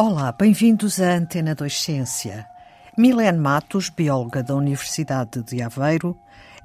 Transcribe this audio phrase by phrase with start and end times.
[0.00, 2.46] Olá, bem-vindos à Antena 2 Ciência.
[2.96, 6.16] Milene Matos, bióloga da Universidade de Aveiro,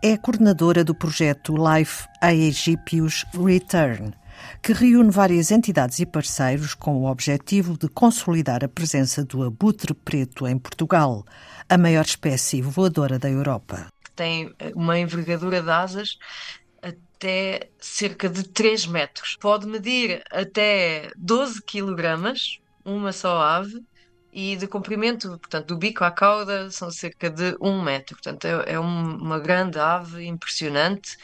[0.03, 4.13] é coordenadora do projeto Life Aegypius Return,
[4.61, 9.95] que reúne várias entidades e parceiros com o objetivo de consolidar a presença do abutre
[9.95, 11.25] preto em Portugal,
[11.67, 13.87] a maior espécie voadora da Europa.
[14.15, 16.19] Tem uma envergadura de asas
[16.83, 19.37] até cerca de 3 metros.
[19.41, 23.83] Pode medir até 12 quilogramas, uma só ave,
[24.31, 28.15] e de comprimento, portanto, do bico à cauda são cerca de um metro.
[28.15, 31.17] Portanto, é, é uma grande ave impressionante.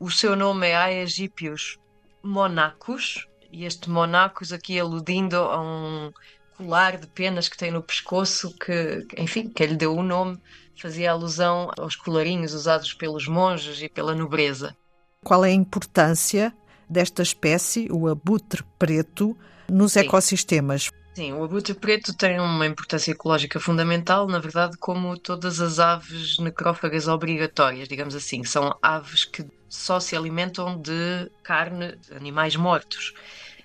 [0.00, 1.78] O seu nome é Aegypius
[2.22, 6.12] monacus, e este monacus aqui aludindo a um
[6.56, 10.40] colar de penas que tem no pescoço, que, enfim, que lhe deu o nome,
[10.74, 14.74] fazia alusão aos colarinhos usados pelos monges e pela nobreza.
[15.22, 16.54] Qual é a importância
[16.88, 19.36] desta espécie, o abutre preto,
[19.68, 20.00] nos Sim.
[20.00, 20.90] ecossistemas?
[21.14, 26.38] Sim, o abutre preto tem uma importância ecológica fundamental, na verdade, como todas as aves
[26.38, 28.44] necrófagas obrigatórias, digamos assim.
[28.44, 33.14] São aves que só se alimentam de carne de animais mortos.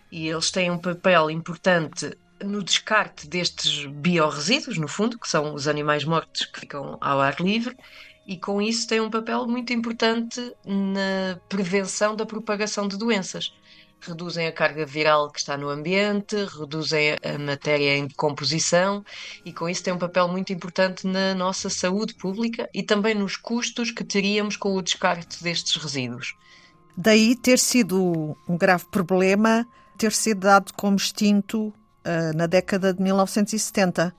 [0.09, 5.67] E eles têm um papel importante no descarte destes biorresíduos, no fundo, que são os
[5.67, 7.75] animais mortos que ficam ao ar livre,
[8.27, 13.53] e com isso têm um papel muito importante na prevenção da propagação de doenças
[14.01, 19.05] reduzem a carga viral que está no ambiente, reduzem a matéria em decomposição
[19.45, 23.37] e com isso tem um papel muito importante na nossa saúde pública e também nos
[23.37, 26.35] custos que teríamos com o descarte destes resíduos.
[26.97, 33.03] Daí ter sido um grave problema ter sido dado como extinto uh, na década de
[33.03, 34.15] 1970.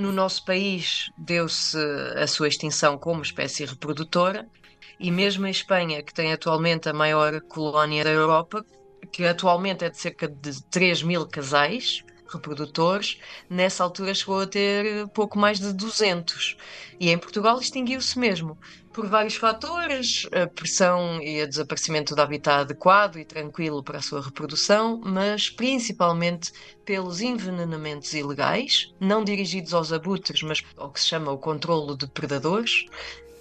[0.00, 1.76] No nosso país deu-se
[2.16, 4.48] a sua extinção como espécie reprodutora
[4.98, 8.64] e mesmo em Espanha, que tem atualmente a maior colónia da Europa,
[9.12, 12.02] que atualmente é de cerca de 3 mil casais
[12.32, 13.18] reprodutores,
[13.48, 16.56] nessa altura chegou a ter pouco mais de 200.
[16.98, 18.58] E em Portugal extinguiu-se mesmo,
[18.92, 24.02] por vários fatores, a pressão e o desaparecimento do habitat adequado e tranquilo para a
[24.02, 26.52] sua reprodução, mas principalmente
[26.84, 32.08] pelos envenenamentos ilegais, não dirigidos aos abutres, mas ao que se chama o controlo de
[32.08, 32.86] predadores,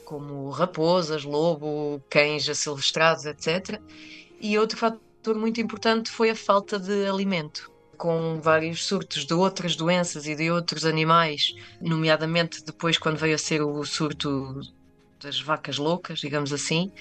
[0.06, 3.82] como raposas, lobo, cães asilvestrados, etc.
[4.40, 7.72] E outro fator muito importante foi a falta de alimento.
[8.00, 13.38] Com vários surtos de outras doenças e de outros animais, nomeadamente depois, quando veio a
[13.38, 14.62] ser o surto
[15.22, 16.94] das vacas loucas, digamos assim,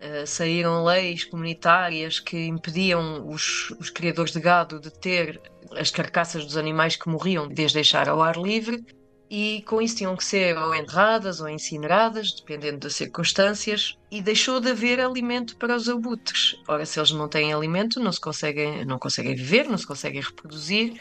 [0.00, 5.40] uh, saíram leis comunitárias que impediam os, os criadores de gado de ter
[5.72, 8.86] as carcaças dos animais que morriam de as deixar ao ar livre
[9.30, 14.60] e com isso tinham que ser ou enterradas ou incineradas, dependendo das circunstâncias, e deixou
[14.60, 16.56] de haver alimento para os abutres.
[16.66, 20.22] Ora, se eles não têm alimento, não se conseguem, não conseguem viver, não se conseguem
[20.22, 21.00] reproduzir.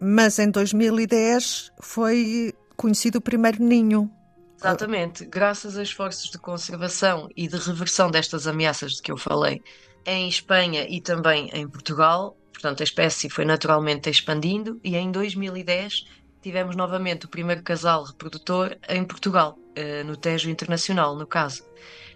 [0.00, 4.10] Mas em 2010 foi conhecido o primeiro ninho.
[4.58, 9.62] Exatamente, graças a esforços de conservação e de reversão destas ameaças de que eu falei
[10.06, 16.06] em Espanha e também em Portugal, portanto a espécie foi naturalmente expandindo e em 2010
[16.46, 21.64] tivemos novamente o primeiro casal reprodutor em Portugal, eh, no Tejo Internacional, no caso.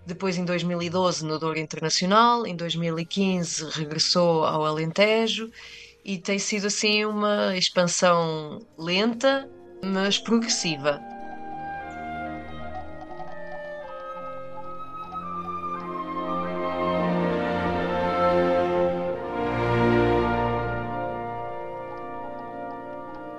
[0.06, 5.50] Depois, em 2012, no Douro Internacional, em 2015, regressou ao Alentejo
[6.04, 9.50] e tem sido assim uma expansão lenta,
[9.82, 11.09] mas progressiva.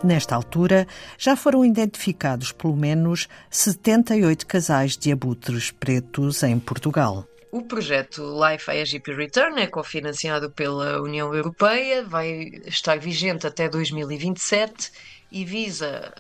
[0.04, 7.28] Nesta altura, já foram identificados pelo menos 78 casais de abutres pretos em Portugal.
[7.52, 14.92] O projeto Life IAGP Return é cofinanciado pela União Europeia, vai estar vigente até 2027
[15.32, 16.12] e visa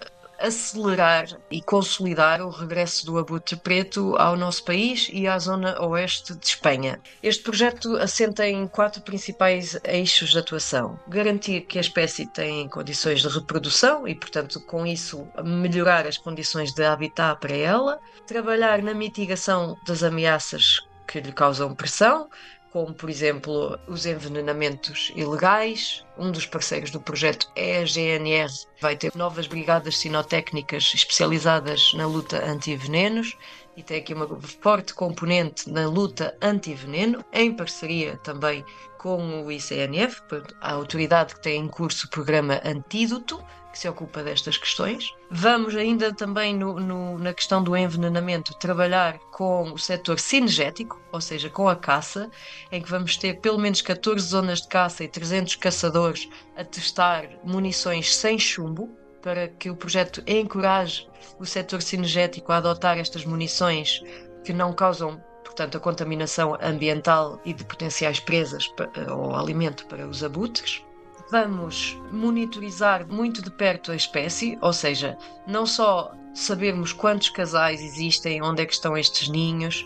[0.41, 6.35] acelerar e consolidar o regresso do abutre preto ao nosso país e à zona oeste
[6.35, 6.99] de Espanha.
[7.21, 13.21] Este projeto assenta em quatro principais eixos de atuação: garantir que a espécie tem condições
[13.21, 18.93] de reprodução e, portanto, com isso, melhorar as condições de habitat para ela, trabalhar na
[18.93, 22.29] mitigação das ameaças que lhe causam pressão,
[22.71, 26.05] como por exemplo os envenenamentos ilegais.
[26.17, 32.05] Um dos parceiros do projeto é a GNR, vai ter novas brigadas sinotécnicas especializadas na
[32.05, 33.37] luta anti-venenos
[33.75, 34.27] e tem aqui uma
[34.61, 38.63] forte componente na luta anti-veneno, em parceria também
[39.01, 40.21] com o ICNF,
[40.61, 45.11] a autoridade que tem em curso o programa Antídoto, que se ocupa destas questões.
[45.31, 51.19] Vamos ainda também no, no, na questão do envenenamento trabalhar com o setor cinegético, ou
[51.19, 52.29] seja, com a caça,
[52.71, 57.27] em que vamos ter pelo menos 14 zonas de caça e 300 caçadores a testar
[57.43, 61.09] munições sem chumbo, para que o projeto encoraje
[61.39, 63.99] o setor cinegético a adotar estas munições
[64.43, 68.73] que não causam portanto, a contaminação ambiental e de potenciais presas
[69.09, 70.81] ou alimento para os abutres.
[71.29, 78.41] Vamos monitorizar muito de perto a espécie, ou seja, não só sabermos quantos casais existem,
[78.41, 79.85] onde é que estão estes ninhos,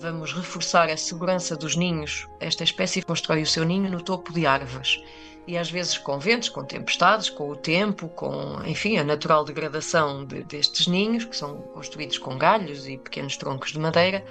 [0.00, 2.28] vamos reforçar a segurança dos ninhos.
[2.40, 5.00] Esta espécie constrói o seu ninho no topo de árvores
[5.46, 10.24] e às vezes com ventos, com tempestades, com o tempo, com, enfim, a natural degradação
[10.24, 14.24] de, destes ninhos, que são construídos com galhos e pequenos troncos de madeira,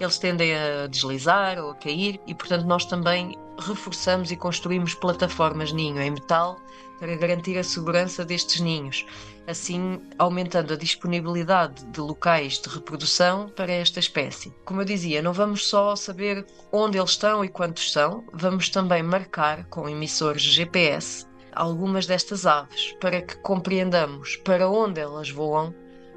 [0.00, 5.72] eles tendem a deslizar ou a cair e, portanto, nós também reforçamos e construímos plataformas
[5.72, 6.58] ninho em metal
[6.98, 9.06] para garantir a segurança destes ninhos,
[9.46, 14.52] assim aumentando a disponibilidade de locais de reprodução para esta espécie.
[14.64, 19.02] Como eu dizia, não vamos só saber onde eles estão e quantos são, vamos também
[19.02, 25.74] marcar com emissores GPS algumas destas aves para que compreendamos para onde elas voam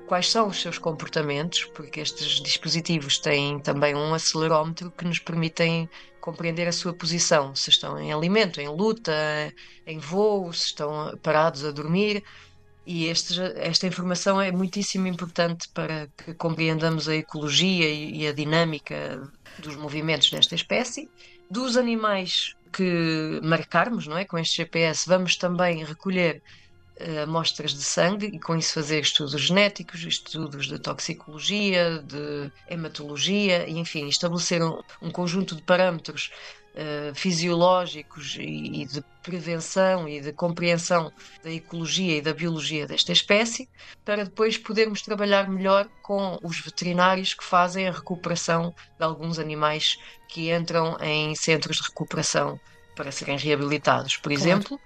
[0.07, 5.89] quais são os seus comportamentos, porque estes dispositivos têm também um acelerómetro que nos permitem
[6.19, 9.13] compreender a sua posição, se estão em alimento, em luta,
[9.85, 12.23] em voo, se estão parados a dormir.
[12.85, 19.21] E este, esta informação é muitíssimo importante para que compreendamos a ecologia e a dinâmica
[19.59, 21.09] dos movimentos desta espécie.
[21.49, 26.41] Dos animais que marcarmos não é, com este GPS, vamos também recolher
[27.23, 33.77] amostras de sangue e com isso fazer estudos genéticos, estudos de toxicologia, de hematologia e,
[33.77, 36.31] enfim, estabelecer um, um conjunto de parâmetros
[36.75, 41.11] uh, fisiológicos e, e, de prevenção e de compreensão
[41.43, 43.69] da ecologia e da biologia desta espécie,
[44.03, 49.97] para depois podermos trabalhar melhor com os veterinários que fazem a recuperação de alguns animais
[50.27, 52.59] que entram em centros de recuperação
[52.95, 54.41] para serem reabilitados, por claro.
[54.41, 54.79] exemplo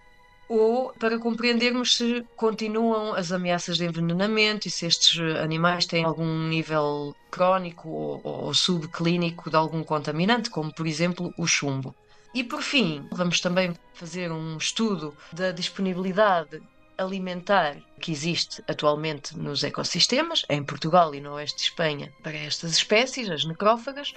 [0.50, 6.48] ou para compreendermos se continuam as ameaças de envenenamento e se estes animais têm algum
[6.48, 11.94] nível crónico ou, ou subclínico de algum contaminante, como por exemplo o chumbo.
[12.34, 16.62] E por fim, vamos também fazer um estudo da disponibilidade
[16.98, 22.72] alimentar que existe atualmente nos ecossistemas, em Portugal e no oeste de Espanha, para estas
[22.72, 24.14] espécies, as necrófagas,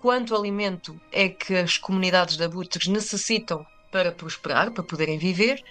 [0.00, 5.62] quanto alimento é que as comunidades de abutres necessitam para prosperar, para poderem viver,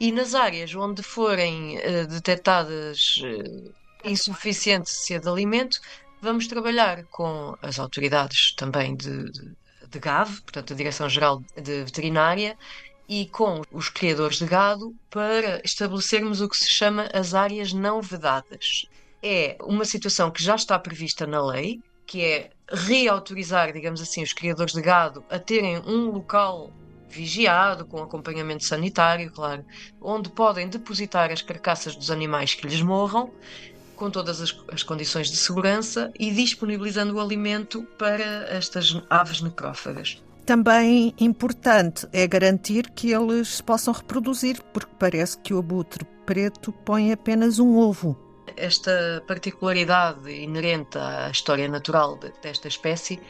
[0.00, 5.80] e nas áreas onde forem uh, detectadas uh, insuficiência de alimento,
[6.20, 9.52] vamos trabalhar com as autoridades também de, de,
[9.88, 12.56] de GAV, portanto, a Direção-Geral de Veterinária,
[13.08, 18.02] e com os criadores de gado para estabelecermos o que se chama as áreas não
[18.02, 18.86] vedadas.
[19.22, 24.32] É uma situação que já está prevista na lei, que é reautorizar, digamos assim, os
[24.32, 26.72] criadores de gado a terem um local
[27.08, 29.64] vigiado, com acompanhamento sanitário, claro,
[30.00, 33.32] onde podem depositar as carcaças dos animais que lhes morram,
[33.94, 40.22] com todas as, as condições de segurança e disponibilizando o alimento para estas aves necrófagas.
[40.44, 46.72] Também importante é garantir que eles se possam reproduzir, porque parece que o abutre preto
[46.72, 48.16] põe apenas um ovo.
[48.56, 53.20] Esta particularidade inerente à história natural desta espécie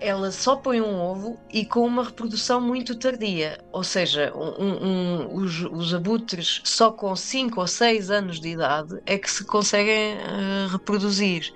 [0.00, 3.58] ela só põe um ovo e com uma reprodução muito tardia.
[3.72, 9.00] Ou seja, um, um, os, os, abutres só com 5 ou 6 anos de idade
[9.06, 11.52] é que se conseguem uh, reproduzir.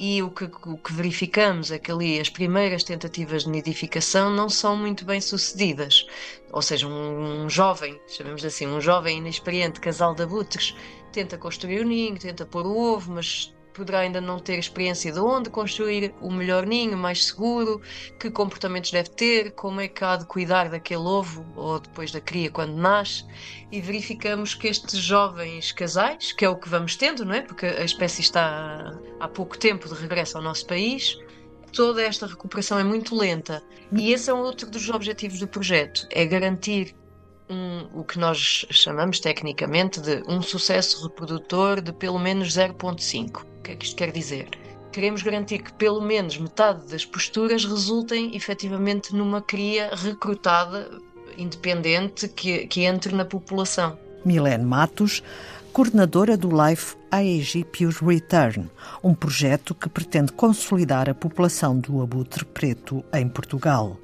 [0.00, 4.48] E o que, o que, verificamos é que ali as primeiras tentativas de nidificação não
[4.48, 6.06] são muito bem sucedidas.
[6.52, 10.74] Ou seja, um, um jovem, chamemos assim, um jovem inexperiente casal de abutres
[11.12, 15.20] tenta construir o ninho, tenta pôr o ovo, mas poderá ainda não ter experiência de
[15.20, 17.80] onde construir o melhor ninho, mais seguro,
[18.18, 22.20] que comportamentos deve ter, como é que há de cuidar daquele ovo ou depois da
[22.20, 23.24] cria quando nasce.
[23.70, 27.42] E verificamos que estes jovens casais, que é o que vamos tendo, não é?
[27.42, 31.18] Porque a espécie está há pouco tempo de regresso ao nosso país,
[31.72, 33.62] toda esta recuperação é muito lenta.
[33.92, 36.94] E esse é um outro dos objetivos do projeto, é garantir
[37.50, 43.72] um, o que nós chamamos tecnicamente de um sucesso reprodutor de pelo menos 0.5 que
[43.72, 44.48] é que isto quer dizer?
[44.90, 50.90] Queremos garantir que pelo menos metade das posturas resultem efetivamente numa cria recrutada,
[51.36, 53.98] independente, que, que entre na população.
[54.24, 55.22] Milene Matos,
[55.72, 58.70] coordenadora do Life Aegypius Return,
[59.04, 63.98] um projeto que pretende consolidar a população do abutre preto em Portugal.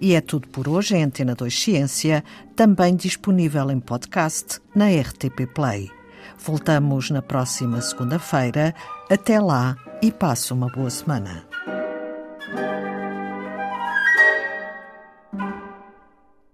[0.00, 2.24] E é tudo por hoje em Antena 2 Ciência,
[2.56, 5.90] também disponível em podcast na RTP Play.
[6.38, 8.74] Voltamos na próxima segunda-feira.
[9.10, 11.49] Até lá e passe uma boa semana.